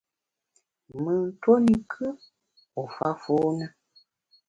Mùn 1.01 1.19
tuo 1.41 1.55
ne 1.65 1.73
kù, 1.91 2.05
u 2.81 2.83
fa 2.95 3.07
fône. 3.21 3.65